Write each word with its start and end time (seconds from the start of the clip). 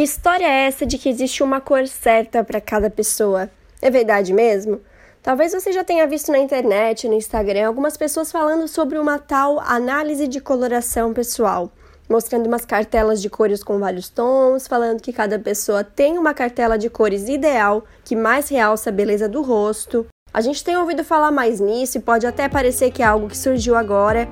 Que 0.00 0.04
história 0.04 0.46
é 0.46 0.66
essa 0.66 0.86
de 0.86 0.96
que 0.96 1.10
existe 1.10 1.42
uma 1.42 1.60
cor 1.60 1.86
certa 1.86 2.42
para 2.42 2.58
cada 2.58 2.88
pessoa? 2.88 3.50
É 3.82 3.90
verdade 3.90 4.32
mesmo? 4.32 4.80
Talvez 5.22 5.52
você 5.52 5.72
já 5.72 5.84
tenha 5.84 6.06
visto 6.06 6.32
na 6.32 6.38
internet, 6.38 7.06
no 7.06 7.12
Instagram, 7.12 7.66
algumas 7.66 7.98
pessoas 7.98 8.32
falando 8.32 8.66
sobre 8.66 8.96
uma 8.96 9.18
tal 9.18 9.60
análise 9.60 10.26
de 10.26 10.40
coloração 10.40 11.12
pessoal, 11.12 11.70
mostrando 12.08 12.46
umas 12.46 12.64
cartelas 12.64 13.20
de 13.20 13.28
cores 13.28 13.62
com 13.62 13.78
vários 13.78 14.08
tons, 14.08 14.66
falando 14.66 15.02
que 15.02 15.12
cada 15.12 15.38
pessoa 15.38 15.84
tem 15.84 16.16
uma 16.16 16.32
cartela 16.32 16.78
de 16.78 16.88
cores 16.88 17.28
ideal 17.28 17.84
que 18.02 18.16
mais 18.16 18.48
realça 18.48 18.88
a 18.88 18.94
beleza 18.94 19.28
do 19.28 19.42
rosto. 19.42 20.06
A 20.32 20.40
gente 20.40 20.64
tem 20.64 20.78
ouvido 20.78 21.04
falar 21.04 21.30
mais 21.30 21.60
nisso 21.60 21.98
e 21.98 22.00
pode 22.00 22.26
até 22.26 22.48
parecer 22.48 22.90
que 22.90 23.02
é 23.02 23.04
algo 23.04 23.28
que 23.28 23.36
surgiu 23.36 23.76
agora, 23.76 24.26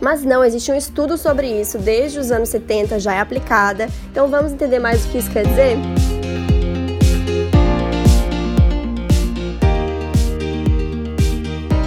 mas 0.00 0.24
não, 0.24 0.44
existe 0.44 0.72
um 0.72 0.76
estudo 0.76 1.16
sobre 1.18 1.46
isso 1.48 1.78
desde 1.78 2.18
os 2.18 2.30
anos 2.30 2.48
70, 2.48 2.98
já 2.98 3.14
é 3.14 3.20
aplicada. 3.20 3.88
Então 4.10 4.28
vamos 4.28 4.52
entender 4.52 4.78
mais 4.78 5.04
o 5.04 5.08
que 5.08 5.18
isso 5.18 5.30
quer 5.30 5.46
dizer? 5.46 5.76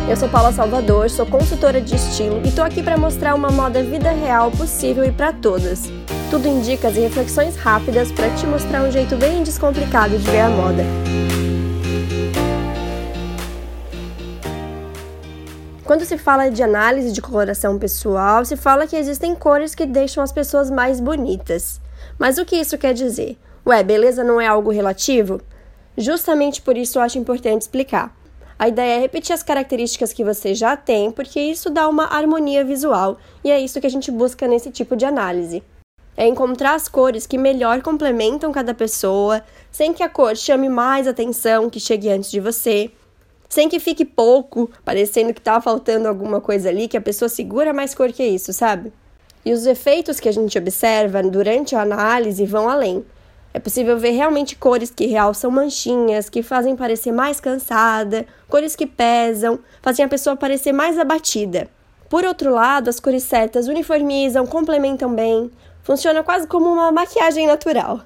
Eu 0.08 0.18
sou 0.18 0.30
Paula 0.30 0.52
Salvador, 0.52 1.10
sou 1.10 1.26
consultora 1.26 1.82
de 1.82 1.96
estilo 1.96 2.40
e 2.46 2.52
tô 2.52 2.62
aqui 2.62 2.84
para 2.84 2.98
mostrar 2.98 3.34
uma 3.34 3.50
moda 3.50 3.82
vida 3.82 4.12
real 4.12 4.52
possível 4.52 5.04
e 5.04 5.12
para 5.12 5.34
todas. 5.34 5.92
Tudo 6.30 6.48
em 6.48 6.62
dicas 6.62 6.96
e 6.98 7.00
reflexões 7.00 7.56
rápidas 7.56 8.12
para 8.12 8.30
te 8.32 8.46
mostrar 8.46 8.84
um 8.84 8.92
jeito 8.92 9.16
bem 9.16 9.42
descomplicado 9.42 10.16
de 10.18 10.30
ver 10.30 10.42
a 10.42 10.50
moda. 10.50 10.84
Quando 15.94 16.06
se 16.06 16.18
fala 16.18 16.50
de 16.50 16.64
análise 16.64 17.12
de 17.12 17.22
coloração 17.22 17.78
pessoal, 17.78 18.44
se 18.44 18.58
fala 18.58 18.88
que 18.88 18.96
existem 18.96 19.36
cores 19.36 19.76
que 19.76 19.86
deixam 19.86 20.24
as 20.24 20.32
pessoas 20.32 20.72
mais 20.72 21.00
bonitas. 21.00 21.80
Mas 22.18 22.40
o 22.40 22.46
que 22.46 22.56
isso 22.56 22.80
quer 22.80 22.96
dizer? 22.96 23.38
Ué, 23.64 23.84
beleza 23.84 24.24
não 24.24 24.42
é 24.42 24.48
algo 24.48 24.72
relativo? 24.72 25.40
Justamente 25.96 26.64
por 26.64 26.76
isso 26.76 26.98
eu 26.98 27.04
acho 27.04 27.20
importante 27.20 27.62
explicar. 27.62 28.12
A 28.58 28.68
ideia 28.68 28.96
é 28.96 29.00
repetir 29.02 29.36
as 29.36 29.44
características 29.44 30.12
que 30.12 30.24
você 30.24 30.56
já 30.56 30.76
tem, 30.76 31.12
porque 31.12 31.40
isso 31.40 31.70
dá 31.70 31.88
uma 31.88 32.06
harmonia 32.06 32.66
visual 32.66 33.20
e 33.44 33.52
é 33.52 33.60
isso 33.60 33.80
que 33.80 33.86
a 33.86 33.92
gente 33.92 34.10
busca 34.10 34.48
nesse 34.48 34.72
tipo 34.72 34.96
de 34.96 35.06
análise. 35.06 35.62
É 36.18 36.26
encontrar 36.26 36.74
as 36.74 36.88
cores 36.88 37.28
que 37.28 37.38
melhor 37.38 37.84
complementam 37.84 38.52
cada 38.52 38.74
pessoa, 38.74 39.44
sem 39.72 39.94
que 39.94 40.02
a 40.02 40.10
cor 40.10 40.36
chame 40.36 40.70
mais 40.70 41.08
atenção, 41.08 41.70
que 41.70 41.80
chegue 41.80 42.10
antes 42.10 42.32
de 42.32 42.40
você 42.40 42.92
sem 43.54 43.70
que 43.70 43.80
fique 43.80 44.04
pouco, 44.04 44.70
parecendo 44.84 45.32
que 45.32 45.40
tá 45.40 45.62
faltando 45.62 46.08
alguma 46.08 46.42
coisa 46.42 46.70
ali, 46.70 46.88
que 46.88 46.98
a 46.98 47.02
pessoa 47.02 47.30
segura 47.30 47.72
mais 47.72 47.94
cor 47.94 48.12
que 48.12 48.24
isso, 48.24 48.52
sabe? 48.52 48.92
E 49.46 49.54
os 49.54 49.68
efeitos 49.68 50.20
que 50.20 50.28
a 50.28 50.32
gente 50.32 50.58
observa 50.58 51.22
durante 51.22 51.76
a 51.76 51.82
análise 51.82 52.46
vão 52.48 52.68
além. 52.68 53.06
É 53.54 53.60
possível 53.60 53.96
ver 54.00 54.10
realmente 54.10 54.56
cores 54.56 54.90
que 54.90 55.06
realçam 55.06 55.52
manchinhas, 55.52 56.30
que 56.30 56.42
fazem 56.42 56.76
parecer 56.76 57.12
mais 57.12 57.40
cansada, 57.40 58.26
cores 58.50 58.76
que 58.76 58.88
pesam, 58.88 59.60
fazem 59.84 60.04
a 60.04 60.10
pessoa 60.10 60.36
parecer 60.36 60.72
mais 60.72 60.98
abatida. 60.98 61.70
Por 62.10 62.26
outro 62.26 62.52
lado, 62.52 62.90
as 62.90 63.00
cores 63.00 63.22
certas 63.22 63.68
uniformizam, 63.68 64.48
complementam 64.48 65.14
bem, 65.14 65.52
funciona 65.84 66.24
quase 66.24 66.48
como 66.48 66.66
uma 66.66 66.92
maquiagem 66.92 67.46
natural. 67.46 68.02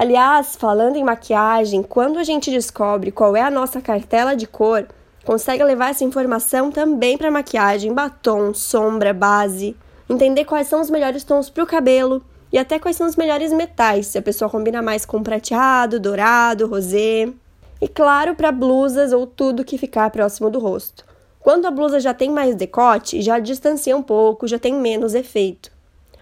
Aliás, 0.00 0.56
falando 0.56 0.96
em 0.96 1.04
maquiagem, 1.04 1.82
quando 1.82 2.18
a 2.18 2.24
gente 2.24 2.50
descobre 2.50 3.10
qual 3.10 3.36
é 3.36 3.42
a 3.42 3.50
nossa 3.50 3.82
cartela 3.82 4.34
de 4.34 4.46
cor, 4.46 4.88
consegue 5.26 5.62
levar 5.62 5.90
essa 5.90 6.04
informação 6.04 6.70
também 6.70 7.18
para 7.18 7.30
maquiagem, 7.30 7.92
batom, 7.92 8.54
sombra, 8.54 9.12
base, 9.12 9.76
entender 10.08 10.46
quais 10.46 10.68
são 10.68 10.80
os 10.80 10.88
melhores 10.88 11.22
tons 11.22 11.50
para 11.50 11.62
o 11.62 11.66
cabelo 11.66 12.24
e 12.50 12.56
até 12.56 12.78
quais 12.78 12.96
são 12.96 13.06
os 13.06 13.14
melhores 13.14 13.52
metais, 13.52 14.06
se 14.06 14.16
a 14.16 14.22
pessoa 14.22 14.50
combina 14.50 14.80
mais 14.80 15.04
com 15.04 15.22
prateado, 15.22 16.00
dourado, 16.00 16.66
rosé. 16.66 17.28
E 17.78 17.86
claro, 17.86 18.34
para 18.34 18.50
blusas 18.50 19.12
ou 19.12 19.26
tudo 19.26 19.66
que 19.66 19.76
ficar 19.76 20.08
próximo 20.08 20.48
do 20.48 20.58
rosto. 20.58 21.04
Quando 21.40 21.66
a 21.66 21.70
blusa 21.70 22.00
já 22.00 22.14
tem 22.14 22.30
mais 22.30 22.54
decote, 22.54 23.20
já 23.20 23.38
distancia 23.38 23.94
um 23.94 24.02
pouco, 24.02 24.48
já 24.48 24.58
tem 24.58 24.72
menos 24.72 25.14
efeito 25.14 25.70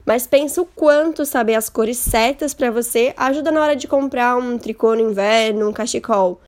mas 0.09 0.27
pensa 0.27 0.63
o 0.63 0.65
quanto 0.65 1.27
saber 1.27 1.55
as 1.55 1.69
cores 1.69 1.99
certas 1.99 2.55
para 2.55 2.71
você 2.71 3.13
ajuda 3.15 3.51
na 3.51 3.61
hora 3.61 3.77
de 3.77 3.87
comprar 3.87 4.39
um 4.39 4.57
tricô 4.57 4.95
no 4.95 5.11
inverno, 5.11 5.69
um 5.69 5.73
cachecol. 5.73 6.41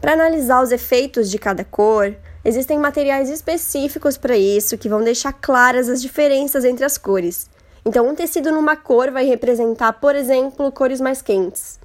Para 0.00 0.12
analisar 0.12 0.62
os 0.62 0.70
efeitos 0.70 1.28
de 1.28 1.40
cada 1.40 1.64
cor, 1.64 2.14
existem 2.44 2.78
materiais 2.78 3.30
específicos 3.30 4.16
para 4.16 4.36
isso 4.36 4.78
que 4.78 4.88
vão 4.88 5.02
deixar 5.02 5.32
claras 5.32 5.88
as 5.88 6.00
diferenças 6.00 6.64
entre 6.64 6.84
as 6.84 6.96
cores. 6.96 7.50
Então, 7.84 8.08
um 8.08 8.14
tecido 8.14 8.52
numa 8.52 8.76
cor 8.76 9.10
vai 9.10 9.24
representar, 9.26 9.94
por 9.94 10.14
exemplo, 10.14 10.70
cores 10.70 11.00
mais 11.00 11.20
quentes. 11.20 11.80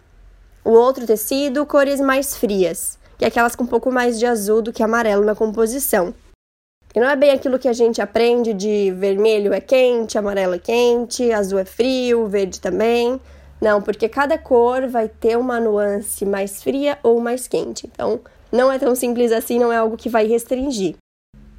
O 0.64 0.70
outro 0.70 1.08
tecido, 1.08 1.66
cores 1.66 2.00
mais 2.00 2.38
frias, 2.38 3.00
que 3.18 3.26
é 3.26 3.30
aquelas 3.30 3.56
com 3.56 3.64
um 3.64 3.68
pouco 3.68 3.92
mais 3.92 4.20
de 4.20 4.28
azul 4.28 4.62
do 4.62 4.72
que 4.72 4.84
amarelo 4.84 5.26
na 5.26 5.34
composição. 5.34 6.14
E 6.96 7.00
não 7.00 7.09
é 7.09 7.16
bem 7.16 7.31
aquilo 7.31 7.58
que 7.58 7.68
a 7.68 7.74
gente 7.74 8.02
aprende 8.02 8.54
de 8.54 8.92
vermelho 8.92 9.52
é 9.52 9.59
quente, 9.59 10.16
amarelo 10.16 10.54
é 10.54 10.59
quente, 10.59 11.31
azul 11.31 11.58
é 11.58 11.66
frio, 11.66 12.28
verde 12.28 12.62
também. 12.62 13.20
Não, 13.59 13.81
porque 13.81 14.08
cada 14.08 14.38
cor 14.38 14.88
vai 14.88 15.08
ter 15.08 15.36
uma 15.36 15.59
nuance 15.59 16.24
mais 16.24 16.62
fria 16.62 17.00
ou 17.02 17.20
mais 17.20 17.48
quente. 17.48 17.90
Então, 17.92 18.20
não 18.52 18.72
é 18.72 18.78
tão 18.78 18.94
simples 18.94 19.32
assim, 19.32 19.58
não 19.58 19.74
é 19.74 19.78
algo 19.78 19.98
que 19.98 20.08
vai 20.08 20.28
restringir. 20.28 20.96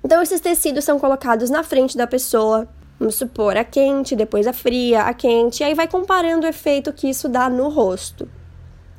Então, 0.05 0.23
esses 0.23 0.41
tecidos 0.41 0.85
são 0.85 1.01
colocados 1.01 1.51
na 1.51 1.65
frente 1.65 1.97
da 1.97 2.07
pessoa. 2.07 2.69
Vamos 3.01 3.17
supor 3.17 3.57
a 3.57 3.65
quente, 3.65 4.15
depois 4.15 4.47
a 4.47 4.53
fria, 4.53 5.03
a 5.03 5.13
quente, 5.13 5.63
e 5.63 5.65
aí 5.65 5.75
vai 5.75 5.89
comparando 5.89 6.47
o 6.47 6.49
efeito 6.49 6.93
que 6.93 7.09
isso 7.09 7.29
dá 7.29 7.51
no 7.51 7.69
rosto. 7.69 8.29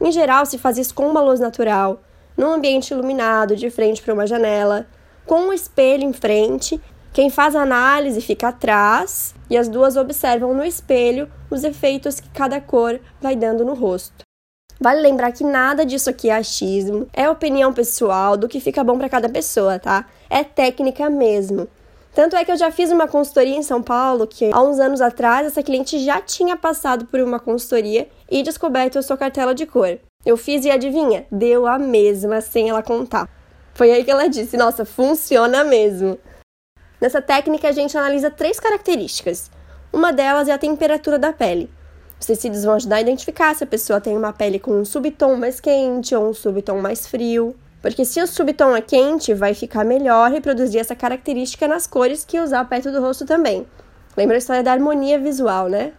Em 0.01 0.11
geral, 0.11 0.45
se 0.45 0.57
faz 0.57 0.77
isso 0.77 0.93
com 0.93 1.07
uma 1.07 1.21
luz 1.21 1.39
natural, 1.39 2.01
num 2.35 2.51
ambiente 2.51 2.91
iluminado, 2.91 3.55
de 3.55 3.69
frente 3.69 4.01
para 4.01 4.13
uma 4.13 4.27
janela 4.27 4.85
com 5.25 5.49
o 5.49 5.53
espelho 5.53 6.03
em 6.03 6.13
frente. 6.13 6.79
Quem 7.13 7.29
faz 7.29 7.55
a 7.55 7.61
análise 7.61 8.19
fica 8.21 8.49
atrás 8.49 9.33
e 9.49 9.57
as 9.57 9.69
duas 9.69 9.95
observam 9.95 10.53
no 10.53 10.63
espelho 10.63 11.31
os 11.49 11.63
efeitos 11.63 12.19
que 12.19 12.29
cada 12.29 12.59
cor 12.59 12.99
vai 13.21 13.35
dando 13.35 13.63
no 13.63 13.73
rosto. 13.73 14.25
Vale 14.79 14.99
lembrar 15.01 15.31
que 15.31 15.43
nada 15.43 15.85
disso 15.85 16.09
aqui 16.09 16.29
é 16.29 16.35
achismo, 16.35 17.07
é 17.13 17.29
opinião 17.29 17.73
pessoal 17.73 18.35
do 18.35 18.49
que 18.49 18.59
fica 18.59 18.83
bom 18.83 18.97
para 18.97 19.07
cada 19.07 19.29
pessoa, 19.29 19.79
tá? 19.79 20.05
É 20.29 20.43
técnica 20.43 21.09
mesmo. 21.09 21.67
Tanto 22.13 22.35
é 22.35 22.45
que 22.45 22.51
eu 22.51 22.57
já 22.57 22.71
fiz 22.71 22.91
uma 22.91 23.07
consultoria 23.07 23.55
em 23.55 23.63
São 23.63 23.81
Paulo 23.81 24.25
que 24.25 24.49
há 24.51 24.61
uns 24.61 24.79
anos 24.79 25.01
atrás 25.01 25.47
essa 25.47 25.63
cliente 25.63 25.99
já 25.99 26.21
tinha 26.21 26.55
passado 26.55 27.05
por 27.05 27.19
uma 27.19 27.39
consultoria 27.39 28.07
e 28.29 28.41
descoberto 28.41 28.97
a 28.97 29.01
sua 29.01 29.17
cartela 29.17 29.53
de 29.53 29.65
cor. 29.65 29.99
Eu 30.25 30.37
fiz 30.37 30.65
e 30.65 30.71
adivinha, 30.71 31.25
deu 31.29 31.67
a 31.67 31.77
mesma 31.77 32.41
sem 32.41 32.69
ela 32.69 32.81
contar. 32.81 33.29
Foi 33.75 33.91
aí 33.91 34.03
que 34.03 34.09
ela 34.09 34.27
disse: 34.27 34.57
Nossa, 34.57 34.85
funciona 34.85 35.63
mesmo. 35.63 36.17
Nessa 36.99 37.21
técnica, 37.21 37.67
a 37.67 37.73
gente 37.73 37.95
analisa 37.95 38.31
três 38.31 38.59
características. 38.59 39.51
Uma 39.91 40.11
delas 40.11 40.47
é 40.47 40.53
a 40.53 40.57
temperatura 40.57 41.19
da 41.19 41.33
pele. 41.33 41.69
Os 42.19 42.25
tecidos 42.25 42.63
vão 42.63 42.75
ajudar 42.75 42.95
a 42.95 43.01
identificar 43.01 43.53
se 43.53 43.65
a 43.65 43.67
pessoa 43.67 43.99
tem 43.99 44.17
uma 44.17 44.31
pele 44.31 44.59
com 44.59 44.71
um 44.71 44.85
subtom 44.85 45.35
mais 45.35 45.59
quente 45.59 46.15
ou 46.15 46.29
um 46.29 46.33
subtom 46.33 46.81
mais 46.81 47.05
frio. 47.05 47.53
Porque 47.81 48.05
se 48.05 48.21
o 48.21 48.25
subtom 48.25 48.75
é 48.75 48.81
quente, 48.81 49.33
vai 49.33 49.53
ficar 49.53 49.83
melhor 49.83 50.31
reproduzir 50.31 50.79
essa 50.79 50.95
característica 50.95 51.67
nas 51.67 51.85
cores 51.85 52.23
que 52.25 52.39
usar 52.39 52.63
perto 52.65 52.91
do 52.91 53.01
rosto 53.01 53.25
também. 53.25 53.67
Lembra 54.15 54.37
a 54.37 54.39
história 54.39 54.63
da 54.63 54.71
harmonia 54.71 55.19
visual, 55.19 55.67
né? 55.67 55.91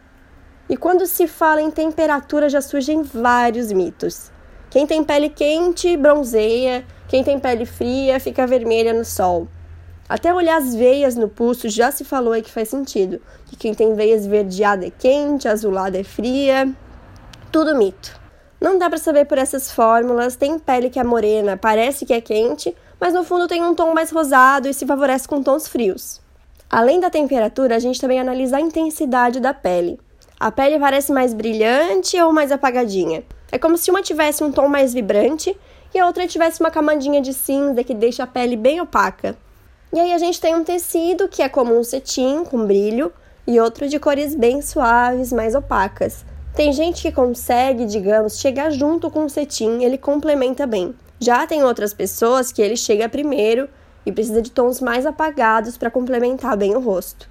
E 0.68 0.76
quando 0.76 1.06
se 1.06 1.28
fala 1.28 1.60
em 1.60 1.70
temperatura, 1.70 2.48
já 2.48 2.62
surgem 2.62 3.02
vários 3.02 3.70
mitos. 3.70 4.32
Quem 4.70 4.86
tem 4.86 5.04
pele 5.04 5.28
quente 5.28 5.96
bronzeia, 5.96 6.84
quem 7.08 7.22
tem 7.22 7.38
pele 7.38 7.64
fria 7.64 8.18
fica 8.18 8.46
vermelha 8.46 8.92
no 8.92 9.04
sol. 9.04 9.46
Até 10.08 10.32
olhar 10.32 10.56
as 10.56 10.74
veias 10.74 11.16
no 11.16 11.28
pulso 11.28 11.68
já 11.68 11.90
se 11.90 12.04
falou 12.04 12.32
aí 12.32 12.42
que 12.42 12.50
faz 12.50 12.68
sentido. 12.68 13.20
Que 13.46 13.56
quem 13.56 13.74
tem 13.74 13.94
veias 13.94 14.22
esverdeada 14.22 14.86
é 14.86 14.90
quente, 14.90 15.48
azulada 15.48 15.98
é 15.98 16.04
fria. 16.04 16.72
Tudo 17.50 17.76
mito. 17.76 18.18
Não 18.60 18.78
dá 18.78 18.88
para 18.88 18.98
saber 18.98 19.24
por 19.26 19.38
essas 19.38 19.70
fórmulas. 19.70 20.36
Tem 20.36 20.58
pele 20.58 20.90
que 20.90 20.98
é 20.98 21.04
morena, 21.04 21.56
parece 21.56 22.06
que 22.06 22.12
é 22.12 22.20
quente, 22.20 22.74
mas 23.00 23.14
no 23.14 23.24
fundo 23.24 23.48
tem 23.48 23.62
um 23.62 23.74
tom 23.74 23.92
mais 23.92 24.10
rosado 24.10 24.68
e 24.68 24.74
se 24.74 24.86
favorece 24.86 25.28
com 25.28 25.42
tons 25.42 25.68
frios. 25.68 26.20
Além 26.70 26.98
da 27.00 27.10
temperatura, 27.10 27.76
a 27.76 27.78
gente 27.78 28.00
também 28.00 28.18
analisa 28.18 28.56
a 28.56 28.60
intensidade 28.60 29.40
da 29.40 29.54
pele. 29.54 29.98
A 30.38 30.50
pele 30.50 30.78
parece 30.78 31.12
mais 31.12 31.32
brilhante 31.32 32.20
ou 32.20 32.32
mais 32.32 32.52
apagadinha? 32.52 33.24
É 33.50 33.58
como 33.58 33.76
se 33.76 33.90
uma 33.90 34.02
tivesse 34.02 34.42
um 34.42 34.52
tom 34.52 34.68
mais 34.68 34.92
vibrante 34.92 35.56
e 35.94 35.98
a 35.98 36.06
outra 36.06 36.26
tivesse 36.26 36.60
uma 36.60 36.70
camadinha 36.70 37.20
de 37.20 37.32
cinza 37.32 37.84
que 37.84 37.94
deixa 37.94 38.24
a 38.24 38.26
pele 38.26 38.56
bem 38.56 38.80
opaca. 38.80 39.36
E 39.92 40.00
aí 40.00 40.12
a 40.12 40.18
gente 40.18 40.40
tem 40.40 40.54
um 40.54 40.64
tecido 40.64 41.28
que 41.28 41.42
é 41.42 41.48
como 41.48 41.78
um 41.78 41.84
cetim 41.84 42.44
com 42.44 42.66
brilho 42.66 43.12
e 43.46 43.60
outro 43.60 43.88
de 43.88 43.98
cores 43.98 44.34
bem 44.34 44.60
suaves, 44.60 45.32
mais 45.32 45.54
opacas. 45.54 46.24
Tem 46.54 46.72
gente 46.72 47.02
que 47.02 47.12
consegue, 47.12 47.84
digamos, 47.84 48.38
chegar 48.38 48.70
junto 48.70 49.10
com 49.10 49.24
o 49.24 49.30
cetim, 49.30 49.82
ele 49.82 49.98
complementa 49.98 50.66
bem. 50.66 50.94
Já 51.20 51.46
tem 51.46 51.62
outras 51.62 51.94
pessoas 51.94 52.50
que 52.50 52.60
ele 52.60 52.76
chega 52.76 53.08
primeiro 53.08 53.68
e 54.04 54.12
precisa 54.12 54.42
de 54.42 54.50
tons 54.50 54.80
mais 54.80 55.06
apagados 55.06 55.76
para 55.76 55.90
complementar 55.90 56.56
bem 56.56 56.74
o 56.74 56.80
rosto. 56.80 57.28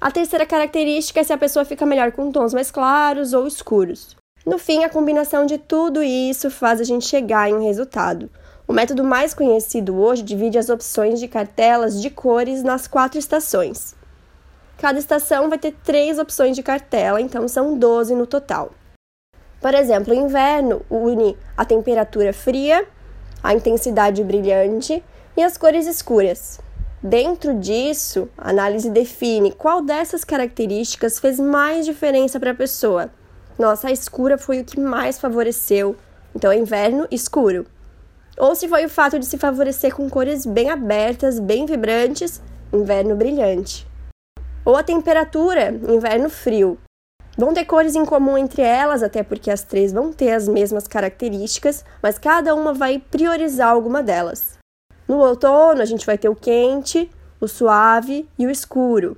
A 0.00 0.10
terceira 0.10 0.46
característica 0.46 1.20
é 1.20 1.24
se 1.24 1.32
a 1.32 1.38
pessoa 1.38 1.64
fica 1.64 1.84
melhor 1.84 2.12
com 2.12 2.30
tons 2.30 2.54
mais 2.54 2.70
claros 2.70 3.32
ou 3.32 3.46
escuros. 3.46 4.16
No 4.46 4.58
fim, 4.58 4.84
a 4.84 4.88
combinação 4.88 5.46
de 5.46 5.58
tudo 5.58 6.02
isso 6.02 6.50
faz 6.50 6.80
a 6.80 6.84
gente 6.84 7.06
chegar 7.06 7.48
em 7.48 7.54
um 7.54 7.64
resultado. 7.64 8.30
O 8.66 8.72
método 8.72 9.02
mais 9.02 9.32
conhecido 9.32 9.98
hoje 9.98 10.22
divide 10.22 10.58
as 10.58 10.68
opções 10.68 11.18
de 11.18 11.26
cartelas 11.26 12.00
de 12.00 12.10
cores 12.10 12.62
nas 12.62 12.86
quatro 12.86 13.18
estações. 13.18 13.94
Cada 14.78 14.98
estação 14.98 15.48
vai 15.48 15.58
ter 15.58 15.74
três 15.82 16.18
opções 16.18 16.54
de 16.54 16.62
cartela, 16.62 17.20
então 17.20 17.48
são 17.48 17.76
12 17.76 18.14
no 18.14 18.26
total. 18.26 18.70
Por 19.60 19.74
exemplo, 19.74 20.14
o 20.14 20.16
inverno 20.16 20.82
une 20.88 21.36
a 21.56 21.64
temperatura 21.64 22.32
fria, 22.32 22.86
a 23.42 23.54
intensidade 23.54 24.22
brilhante 24.22 25.02
e 25.36 25.42
as 25.42 25.56
cores 25.56 25.86
escuras. 25.86 26.60
Dentro 27.02 27.54
disso, 27.54 28.28
a 28.36 28.50
análise 28.50 28.90
define 28.90 29.52
qual 29.52 29.82
dessas 29.82 30.24
características 30.24 31.18
fez 31.18 31.40
mais 31.40 31.86
diferença 31.86 32.38
para 32.38 32.50
a 32.50 32.54
pessoa. 32.54 33.10
Nossa, 33.58 33.88
a 33.88 33.92
escura 33.92 34.38
foi 34.38 34.60
o 34.60 34.64
que 34.64 34.78
mais 34.78 35.18
favoreceu, 35.18 35.96
então 36.34 36.50
é 36.50 36.56
inverno 36.56 37.06
escuro. 37.10 37.66
Ou 38.38 38.54
se 38.54 38.68
foi 38.68 38.84
o 38.84 38.90
fato 38.90 39.18
de 39.18 39.26
se 39.26 39.36
favorecer 39.36 39.94
com 39.94 40.08
cores 40.08 40.46
bem 40.46 40.70
abertas, 40.70 41.40
bem 41.40 41.66
vibrantes, 41.66 42.40
inverno 42.72 43.16
brilhante 43.16 43.88
ou 44.68 44.76
a 44.76 44.82
temperatura, 44.82 45.70
inverno 45.70 46.28
frio. 46.28 46.76
Vão 47.38 47.54
ter 47.54 47.64
cores 47.64 47.94
em 47.94 48.04
comum 48.04 48.36
entre 48.36 48.60
elas, 48.60 49.02
até 49.02 49.22
porque 49.22 49.50
as 49.50 49.62
três 49.62 49.94
vão 49.94 50.12
ter 50.12 50.32
as 50.32 50.46
mesmas 50.46 50.86
características, 50.86 51.86
mas 52.02 52.18
cada 52.18 52.54
uma 52.54 52.74
vai 52.74 52.98
priorizar 52.98 53.70
alguma 53.70 54.02
delas. 54.02 54.58
No 55.08 55.20
outono, 55.20 55.80
a 55.80 55.86
gente 55.86 56.04
vai 56.04 56.18
ter 56.18 56.28
o 56.28 56.36
quente, 56.36 57.10
o 57.40 57.48
suave 57.48 58.28
e 58.38 58.46
o 58.46 58.50
escuro. 58.50 59.16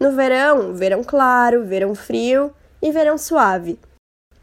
No 0.00 0.10
verão, 0.10 0.74
verão 0.74 1.04
claro, 1.04 1.64
verão 1.64 1.94
frio 1.94 2.52
e 2.82 2.90
verão 2.90 3.18
suave. 3.18 3.78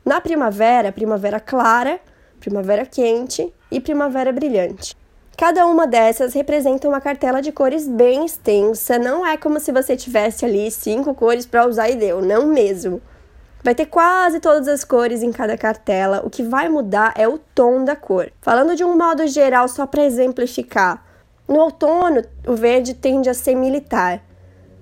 Na 0.05 0.21
primavera, 0.21 0.91
primavera 0.91 1.39
clara, 1.39 1.99
primavera 2.39 2.85
quente 2.85 3.53
e 3.69 3.79
primavera 3.79 4.31
brilhante. 4.31 4.95
Cada 5.37 5.67
uma 5.67 5.85
dessas 5.85 6.33
representa 6.33 6.87
uma 6.87 6.99
cartela 6.99 7.41
de 7.41 7.51
cores 7.51 7.87
bem 7.87 8.25
extensa, 8.25 8.97
não 8.97 9.25
é 9.25 9.37
como 9.37 9.59
se 9.59 9.71
você 9.71 9.95
tivesse 9.95 10.43
ali 10.43 10.71
cinco 10.71 11.13
cores 11.13 11.45
para 11.45 11.67
usar 11.67 11.89
e 11.89 11.95
deu, 11.95 12.21
não 12.21 12.47
mesmo. 12.47 13.01
Vai 13.63 13.75
ter 13.75 13.85
quase 13.85 14.39
todas 14.39 14.67
as 14.67 14.83
cores 14.83 15.21
em 15.21 15.31
cada 15.31 15.55
cartela, 15.55 16.21
o 16.25 16.29
que 16.29 16.41
vai 16.41 16.69
mudar 16.69 17.13
é 17.15 17.27
o 17.27 17.37
tom 17.37 17.83
da 17.83 17.95
cor. 17.95 18.31
Falando 18.41 18.75
de 18.75 18.83
um 18.83 18.97
modo 18.97 19.27
geral, 19.27 19.67
só 19.67 19.85
para 19.85 20.05
exemplificar, 20.05 21.05
no 21.47 21.59
outono 21.59 22.23
o 22.47 22.55
verde 22.55 22.93
tende 22.93 23.29
a 23.29 23.33
ser 23.33 23.53
militar, 23.53 24.23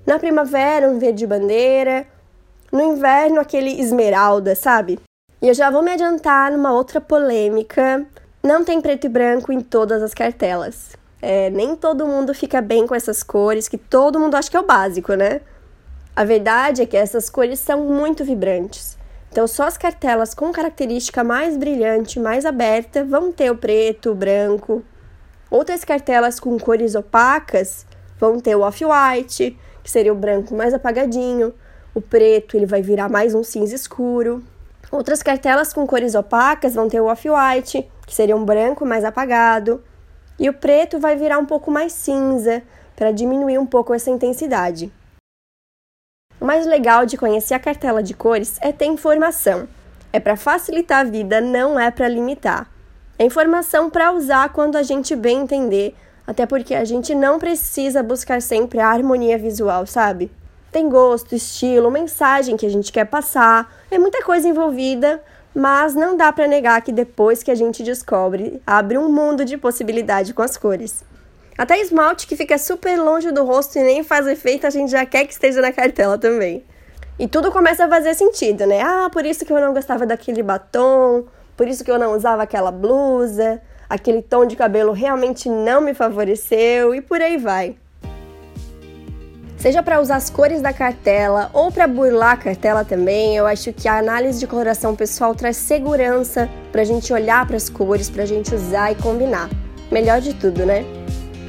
na 0.06 0.20
primavera 0.20 0.88
um 0.88 1.00
verde 1.00 1.28
bandeira, 1.28 2.08
no 2.76 2.84
inverno 2.84 3.40
aquele 3.40 3.80
esmeralda, 3.80 4.56
sabe? 4.56 5.00
E 5.42 5.48
eu 5.48 5.54
já 5.54 5.70
vou 5.70 5.82
me 5.82 5.92
adiantar 5.92 6.52
numa 6.52 6.72
outra 6.72 7.00
polêmica 7.00 8.06
não 8.46 8.64
tem 8.64 8.80
preto 8.80 9.06
e 9.06 9.10
branco 9.10 9.52
em 9.52 9.60
todas 9.60 10.04
as 10.04 10.14
cartelas. 10.14 10.96
É, 11.20 11.50
nem 11.50 11.76
todo 11.76 12.06
mundo 12.06 12.32
fica 12.32 12.62
bem 12.62 12.86
com 12.86 12.94
essas 12.94 13.24
cores, 13.24 13.68
que 13.68 13.76
todo 13.76 14.20
mundo 14.20 14.36
acha 14.36 14.52
que 14.52 14.56
é 14.56 14.60
o 14.60 14.66
básico, 14.66 15.16
né? 15.16 15.42
A 16.16 16.24
verdade 16.24 16.84
é 16.84 16.86
que 16.86 16.96
essas 16.96 17.28
cores 17.28 17.60
são 17.60 17.86
muito 17.86 18.24
vibrantes. 18.24 19.00
Então, 19.32 19.48
só 19.48 19.64
as 19.64 19.80
cartelas 19.80 20.36
com 20.36 20.52
característica 20.52 21.24
mais 21.24 21.58
brilhante, 21.58 22.20
mais 22.20 22.46
aberta, 22.46 23.04
vão 23.04 23.32
ter 23.32 23.50
o 23.50 23.58
preto, 23.58 24.12
o 24.12 24.16
branco. 24.16 24.84
Outras 25.50 25.84
cartelas 25.84 26.40
com 26.40 26.56
cores 26.60 26.94
opacas 26.94 27.84
vão 28.20 28.40
ter 28.40 28.56
o 28.56 28.62
off-white, 28.62 29.58
que 29.84 29.90
seria 29.90 30.14
o 30.14 30.16
branco 30.16 30.54
mais 30.54 30.72
apagadinho. 30.72 31.52
O 31.96 32.02
preto, 32.02 32.58
ele 32.58 32.66
vai 32.66 32.82
virar 32.82 33.08
mais 33.08 33.34
um 33.34 33.42
cinza 33.42 33.74
escuro. 33.74 34.44
Outras 34.92 35.24
cartelas 35.24 35.72
com 35.72 35.88
cores 35.88 36.14
opacas 36.14 36.76
vão 36.76 36.90
ter 36.90 37.00
o 37.00 37.06
off-white, 37.06 37.90
que 38.06 38.14
seria 38.14 38.36
um 38.36 38.44
branco 38.44 38.86
mais 38.86 39.06
apagado, 39.06 39.82
e 40.38 40.50
o 40.50 40.54
preto 40.54 41.00
vai 41.00 41.16
virar 41.16 41.40
um 41.40 41.46
pouco 41.46 41.72
mais 41.72 41.94
cinza, 41.94 42.62
para 42.98 43.14
diminuir 43.14 43.58
um 43.58 43.66
pouco 43.66 43.94
essa 43.94 44.12
intensidade. 44.12 44.92
O 46.38 46.44
mais 46.44 46.66
legal 46.66 47.06
de 47.06 47.16
conhecer 47.16 47.54
a 47.54 47.60
cartela 47.60 48.04
de 48.04 48.14
cores 48.14 48.58
é 48.62 48.74
ter 48.74 48.88
informação. 48.88 49.66
É 50.12 50.20
para 50.20 50.36
facilitar 50.36 51.00
a 51.00 51.10
vida, 51.10 51.40
não 51.40 51.80
é 51.80 51.90
para 51.92 52.10
limitar. 52.10 52.70
É 53.18 53.24
informação 53.24 53.90
para 53.90 54.12
usar 54.12 54.50
quando 54.50 54.76
a 54.76 54.84
gente 54.84 55.16
bem 55.16 55.40
entender, 55.40 55.96
até 56.28 56.46
porque 56.46 56.76
a 56.76 56.84
gente 56.84 57.16
não 57.16 57.40
precisa 57.40 58.04
buscar 58.04 58.42
sempre 58.42 58.82
a 58.82 58.90
harmonia 58.90 59.38
visual, 59.38 59.86
sabe? 59.86 60.30
Tem 60.76 60.90
gosto, 60.90 61.34
estilo, 61.34 61.90
mensagem 61.90 62.58
que 62.58 62.66
a 62.66 62.70
gente 62.70 62.92
quer 62.92 63.06
passar, 63.06 63.74
é 63.90 63.98
muita 63.98 64.22
coisa 64.26 64.46
envolvida, 64.46 65.24
mas 65.56 65.96
não 65.96 66.18
dá 66.18 66.34
para 66.34 66.50
negar 66.50 66.82
que 66.82 66.92
depois 66.92 67.42
que 67.42 67.50
a 67.50 67.56
gente 67.56 67.82
descobre, 67.82 68.62
abre 68.68 68.98
um 68.98 69.08
mundo 69.08 69.46
de 69.46 69.58
possibilidade 69.58 70.34
com 70.34 70.42
as 70.42 70.58
cores. 70.58 71.02
Até 71.58 71.80
esmalte 71.80 72.28
que 72.28 72.36
fica 72.36 72.58
super 72.58 73.00
longe 73.00 73.32
do 73.32 73.46
rosto 73.46 73.80
e 73.80 73.84
nem 73.84 74.04
faz 74.04 74.28
efeito, 74.28 74.68
a 74.68 74.70
gente 74.70 74.92
já 74.92 75.06
quer 75.06 75.24
que 75.24 75.32
esteja 75.32 75.62
na 75.62 75.72
cartela 75.72 76.18
também. 76.18 76.62
E 77.18 77.26
tudo 77.26 77.54
começa 77.54 77.86
a 77.86 77.90
fazer 77.90 78.14
sentido, 78.14 78.68
né? 78.68 78.82
Ah, 78.82 79.10
por 79.10 79.26
isso 79.26 79.46
que 79.46 79.54
eu 79.54 79.62
não 79.62 79.74
gostava 79.74 80.06
daquele 80.06 80.44
batom, 80.44 81.24
por 81.56 81.70
isso 81.70 81.86
que 81.86 81.92
eu 81.92 81.98
não 81.98 82.14
usava 82.14 82.44
aquela 82.44 82.70
blusa, 82.70 83.62
aquele 83.90 84.22
tom 84.22 84.46
de 84.46 84.58
cabelo 84.58 84.92
realmente 84.92 85.48
não 85.48 85.80
me 85.80 85.94
favoreceu 85.94 86.94
e 86.94 87.00
por 87.00 87.22
aí 87.22 87.38
vai. 87.38 87.78
Seja 89.66 89.82
para 89.82 90.00
usar 90.00 90.18
as 90.18 90.30
cores 90.30 90.62
da 90.62 90.72
cartela 90.72 91.50
ou 91.52 91.72
para 91.72 91.88
burlar 91.88 92.34
a 92.34 92.38
cartela 92.38 92.86
também, 92.86 93.36
eu 93.36 93.48
acho 93.48 93.74
que 93.74 93.88
a 93.88 93.98
análise 93.98 94.40
de 94.40 94.46
coloração 94.46 94.96
pessoal 94.96 95.34
traz 95.34 95.58
segurança 95.58 96.48
para 96.72 96.84
a 96.84 96.86
gente 96.86 97.12
olhar 97.12 97.48
para 97.48 97.58
as 97.58 97.68
cores, 97.68 98.08
para 98.08 98.22
a 98.22 98.26
gente 98.28 98.54
usar 98.54 98.92
e 98.92 98.96
combinar. 98.96 99.50
Melhor 99.92 100.22
de 100.22 100.36
tudo, 100.36 100.68
né? 100.68 100.86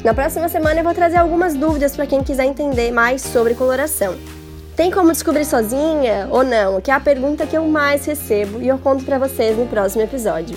Na 0.02 0.14
próxima 0.14 0.48
semana 0.48 0.80
eu 0.80 0.84
vou 0.84 0.94
trazer 0.94 1.18
algumas 1.18 1.52
dúvidas 1.52 1.94
para 1.94 2.06
quem 2.06 2.22
quiser 2.22 2.46
entender 2.46 2.90
mais 2.90 3.20
sobre 3.20 3.52
coloração. 3.54 4.16
Tem 4.74 4.90
como 4.90 5.12
descobrir 5.12 5.44
sozinha 5.44 6.26
ou 6.30 6.42
não? 6.42 6.80
Que 6.80 6.90
é 6.90 6.94
a 6.94 7.00
pergunta 7.00 7.46
que 7.46 7.58
eu 7.58 7.66
mais 7.66 8.06
recebo 8.06 8.62
e 8.62 8.68
eu 8.68 8.78
conto 8.78 9.04
para 9.04 9.18
vocês 9.18 9.58
no 9.58 9.66
próximo 9.66 10.02
episódio. 10.02 10.56